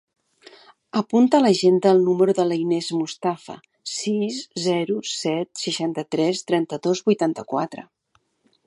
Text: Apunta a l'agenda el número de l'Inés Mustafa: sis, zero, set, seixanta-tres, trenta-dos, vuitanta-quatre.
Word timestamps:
Apunta 1.01 1.35
a 1.39 1.41
l'agenda 1.45 1.91
el 1.97 2.01
número 2.07 2.35
de 2.39 2.45
l'Inés 2.51 2.87
Mustafa: 3.01 3.59
sis, 3.97 4.41
zero, 4.65 4.97
set, 5.13 5.65
seixanta-tres, 5.67 6.45
trenta-dos, 6.53 7.05
vuitanta-quatre. 7.13 7.89